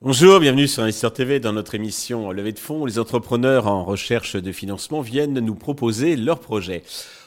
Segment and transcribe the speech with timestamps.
[0.00, 2.84] Bonjour, bienvenue sur Investir TV dans notre émission Levée de fonds.
[2.84, 6.84] Les entrepreneurs en recherche de financement viennent nous proposer leurs projets.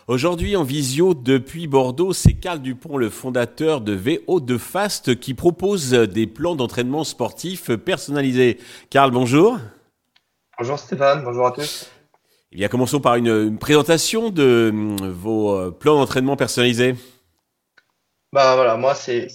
[0.08, 5.34] Aujourd'hui en visio depuis Bordeaux, c'est Carl Dupont, le fondateur de VO de Fast, qui
[5.34, 8.60] propose des plans d'entraînement sportif personnalisés.
[8.90, 9.58] Carl, bonjour.
[10.58, 11.90] Bonjour Stéphane, bonjour à tous.
[12.54, 16.96] Eh bien, commençons par une, présentation de hum, vos euh, plans d'entraînement personnalisés.
[18.33, 19.28] Bah voilà, moi c'est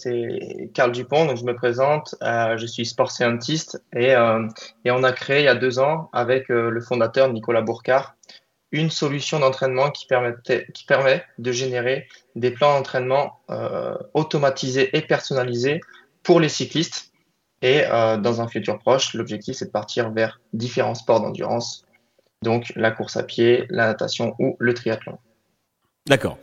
[0.74, 4.46] Carl Dupont, donc je me présente, euh, je suis sport scientist et, euh,
[4.84, 8.16] et on a créé il y a deux ans avec le fondateur Nicolas Bourcard
[8.70, 10.06] une solution d'entraînement qui,
[10.74, 12.06] qui permet de générer
[12.36, 13.40] des plans d'entraînement
[14.14, 15.80] automatisés et personnalisés
[16.22, 17.12] pour les cyclistes.
[17.60, 21.84] Et dans un futur proche, l'objectif c'est de partir vers différents sports d'endurance,
[22.42, 25.18] donc la course à pied, la natation ou le triathlon.
[26.06, 26.38] D'accord.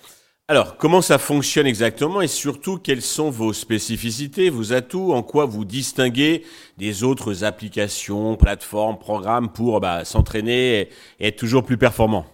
[0.48, 5.46] Alors, comment ça fonctionne exactement et surtout, quelles sont vos spécificités, vos atouts, en quoi
[5.46, 6.44] vous distinguez
[6.78, 12.26] des autres applications, plateformes, programmes pour bah, s'entraîner et être toujours plus performant?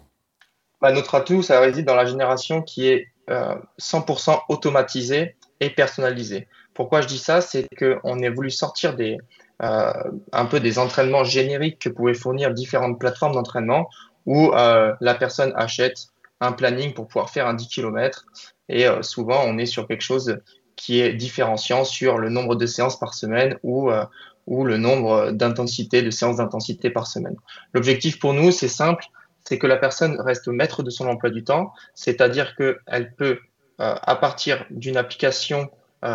[0.79, 6.47] Bah, Notre atout, ça réside dans la génération qui est 100% euh, automatisée et personnalisée.
[6.73, 7.41] Pourquoi je dis ça?
[7.41, 9.17] C'est qu'on a voulu sortir des,
[9.59, 13.87] un peu des entraînements génériques que pouvaient fournir différentes plateformes d'entraînement
[14.25, 16.07] où euh, la personne achète
[16.41, 18.25] un planning pour pouvoir faire un 10 km.
[18.69, 20.39] Et euh, souvent, on est sur quelque chose
[20.75, 24.03] qui est différenciant sur le nombre de séances par semaine ou, euh,
[24.47, 27.35] ou le nombre d'intensité, de séances d'intensité par semaine.
[27.73, 29.05] L'objectif pour nous, c'est simple,
[29.47, 33.39] c'est que la personne reste maître de son emploi du temps, c'est-à-dire qu'elle peut,
[33.79, 35.69] euh, à partir d'une application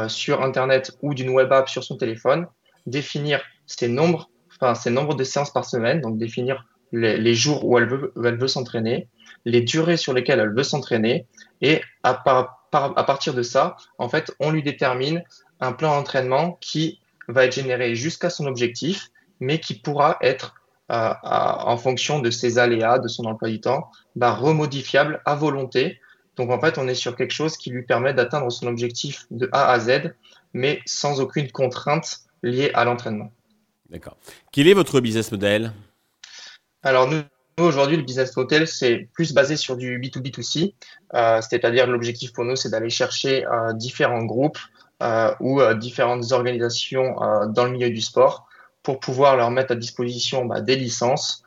[0.07, 2.47] sur Internet ou d'une web app sur son téléphone,
[2.87, 7.79] définir ses nombres, enfin ses nombres de séances par semaine, donc définir les, jours où
[7.79, 9.09] elle veut, veut s'entraîner,
[9.45, 11.27] les durées sur lesquelles elle veut s'entraîner.
[11.61, 12.23] Et à,
[12.73, 15.23] à partir de ça, en fait, on lui détermine
[15.61, 20.55] un plan d'entraînement qui va être généré jusqu'à son objectif, mais qui pourra être,
[20.91, 26.01] euh, en fonction de ses aléas, de son emploi du temps, bah, remodifiable à volonté.
[26.37, 29.49] Donc en fait, on est sur quelque chose qui lui permet d'atteindre son objectif de
[29.53, 30.15] A à Z,
[30.53, 33.33] mais sans aucune contrainte liée à l'entraînement.
[33.89, 34.17] D'accord.
[34.53, 35.73] Quel est votre business model?
[36.83, 37.23] Alors nous,
[37.59, 40.75] aujourd'hui, le business hotel, c'est plus basé sur du B2B2C,
[41.15, 44.59] euh, c'est-à-dire l'objectif pour nous, c'est d'aller chercher euh, différents groupes
[45.03, 47.17] euh, ou différentes organisations
[47.49, 48.47] dans le milieu du sport
[48.83, 51.43] pour pouvoir leur mettre à disposition bah, des licences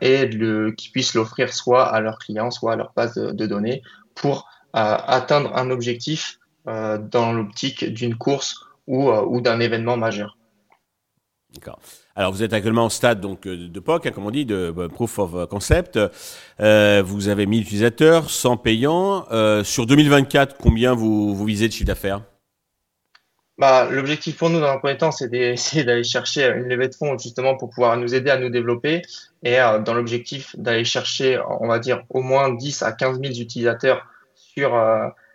[0.00, 3.82] et qu'ils puissent l'offrir soit à leurs clients, soit à leur base de, données
[4.14, 10.36] pour atteindre un objectif dans l'optique d'une course ou, ou d'un événement majeur.
[11.54, 11.78] D'accord.
[12.16, 14.74] Alors vous êtes actuellement au stade donc euh, de POC, hein, comme on dit, de
[14.76, 15.98] euh, Proof of Concept.
[16.60, 19.26] Euh, vous avez 1000 utilisateurs, 100 payants.
[19.30, 22.22] Euh, sur 2024, combien vous, vous visez de chiffre d'affaires?
[23.56, 25.28] Bah, L'objectif pour nous, dans un premier temps, c'est
[25.84, 29.02] d'aller chercher une levée de fonds justement pour pouvoir nous aider à nous développer.
[29.44, 33.34] Et euh, dans l'objectif d'aller chercher, on va dire, au moins 10 à 15 000
[33.34, 34.80] utilisateurs sur,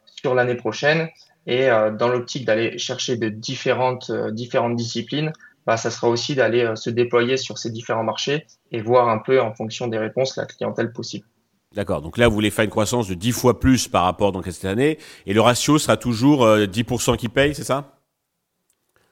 [0.06, 1.10] sur l'année prochaine.
[1.52, 1.68] Et
[1.98, 5.34] dans l'optique d'aller chercher de différentes, différentes disciplines
[5.70, 9.20] bah, ça sera aussi d'aller euh, se déployer sur ces différents marchés et voir un
[9.20, 11.28] peu en fonction des réponses la clientèle possible.
[11.76, 12.02] D'accord.
[12.02, 14.52] Donc là, vous voulez faire une croissance de 10 fois plus par rapport donc, à
[14.52, 14.98] cette année.
[15.28, 18.00] Et le ratio sera toujours 10% euh, qui paye, c'est ça?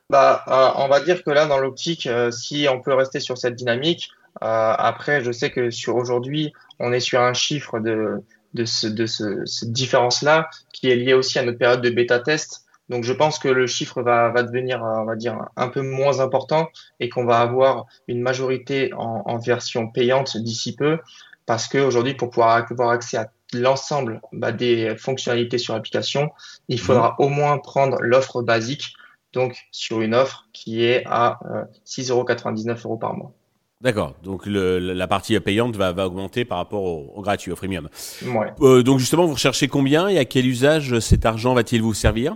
[0.10, 3.54] Bah, euh, On va dire que là, dans l'optique, si on peut rester sur cette
[3.54, 4.10] dynamique,
[4.42, 8.24] après, je sais que sur aujourd'hui, on est sur un chiffre de,
[8.56, 10.50] de, ce, de ce, cette différence-là
[10.80, 13.68] qui est lié aussi à notre période de bêta test donc je pense que le
[13.68, 17.86] chiffre va, va devenir, on va dire, un peu moins important et qu'on va avoir
[18.08, 21.00] une majorité en, en version payante d'ici peu,
[21.46, 26.32] parce qu'aujourd'hui, pour pouvoir avoir accès à l'ensemble bah, des fonctionnalités sur l'application,
[26.70, 27.24] il faudra mmh.
[27.24, 28.94] au moins prendre l'offre basique,
[29.34, 33.34] donc sur une offre qui est à euh, 6,99 euros par mois.
[33.82, 34.16] D'accord.
[34.24, 37.90] Donc le, la partie payante va, va augmenter par rapport au, au gratuit, au freemium.
[38.26, 38.52] Ouais.
[38.62, 42.36] Euh, donc justement, vous recherchez combien et à quel usage cet argent va-t-il vous servir?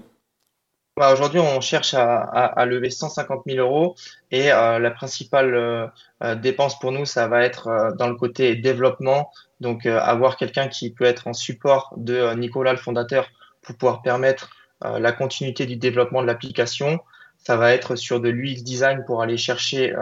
[0.98, 3.96] Bah, aujourd'hui, on cherche à, à, lever 150 000 euros
[4.30, 9.32] et euh, la principale euh, dépense pour nous, ça va être dans le côté développement.
[9.62, 13.30] Donc, avoir quelqu'un qui peut être en support de Nicolas, le fondateur,
[13.62, 14.50] pour pouvoir permettre
[14.84, 17.00] la continuité du développement de l'application.
[17.44, 19.94] Ça va être sur de l'UX design pour aller chercher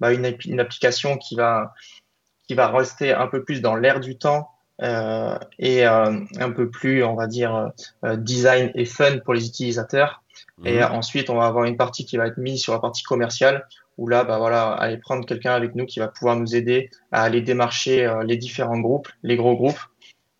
[0.00, 1.74] bah, une, une, application qui va,
[2.46, 4.50] qui va rester un peu plus dans l'air du temps
[4.80, 10.22] et un peu plus, on va dire, design et fun pour les utilisateurs.
[10.64, 10.92] Et mhm.
[10.92, 13.66] ensuite, on va avoir une partie qui va être mise sur la partie commerciale
[13.98, 17.22] où là, bah voilà, aller prendre quelqu'un avec nous qui va pouvoir nous aider à
[17.24, 19.80] aller démarcher euh, les différents groupes, les gros groupes.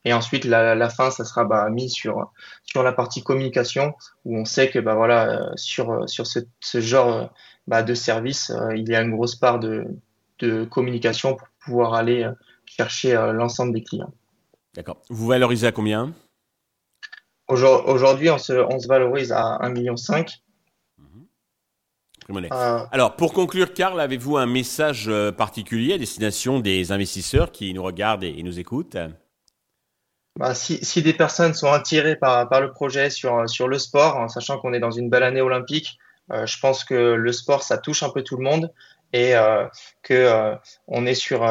[0.05, 2.33] Et ensuite, la, la fin, ça sera bah, mis sur
[2.65, 6.81] sur la partie communication, où on sait que bah voilà, euh, sur sur ce, ce
[6.81, 7.33] genre
[7.67, 9.87] bah, de service, il y a une grosse part de
[10.39, 12.29] de communication pour pouvoir aller
[12.65, 14.13] chercher l'ensemble des clients.
[14.75, 15.03] D'accord.
[15.11, 16.15] Vous valorisez à combien?
[17.49, 19.95] Aujourd'hui, on se, on se valorise à 1,5 million.
[22.31, 27.73] Euh, Alors, pour conclure, Karl, avez-vous un message euh, particulier à destination des investisseurs qui
[27.73, 28.99] nous regardent et, nous écoutent?
[30.39, 34.17] Bah, si, si, des personnes sont attirées par, par le projet sur, sur le sport,
[34.17, 35.99] en sachant qu'on est dans une belle année olympique,
[36.33, 38.73] euh, je pense que le sport, ça touche un peu tout le monde
[39.13, 39.67] et euh,
[40.03, 40.55] que euh,
[40.87, 41.45] on est sur,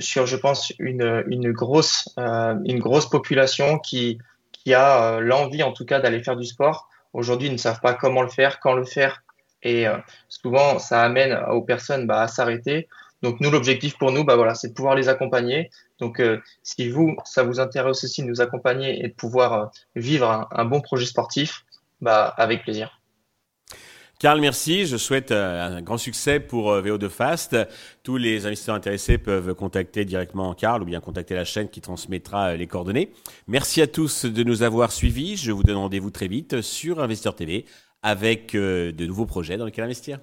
[0.00, 4.18] sur, je pense, une, une, grosse, une grosse population qui,
[4.52, 6.88] qui a l'envie, en tout cas, d'aller faire du sport.
[7.12, 9.22] Aujourd'hui, ils ne savent pas comment le faire, quand le faire,
[9.62, 9.96] et euh,
[10.28, 12.88] souvent, ça amène aux personnes bah, à s'arrêter.
[13.22, 15.70] Donc nous, l'objectif pour nous, bah, voilà, c'est de pouvoir les accompagner.
[15.98, 19.66] Donc euh, si vous, ça vous intéresse aussi de nous accompagner et de pouvoir euh,
[19.96, 21.64] vivre un, bon projet sportif,
[22.00, 23.00] bah, avec plaisir.
[24.20, 24.86] Karl, merci.
[24.86, 27.56] Je souhaite un grand succès pour VO2 Fast.
[28.02, 32.56] Tous les investisseurs intéressés peuvent contacter directement Karl ou bien contacter la chaîne qui transmettra
[32.56, 33.12] les coordonnées.
[33.46, 35.36] Merci à tous de nous avoir suivis.
[35.36, 37.64] Je vous donne rendez-vous très vite sur Investeur TV
[38.02, 40.18] avec euh, de nouveaux projets dans lesquels investir.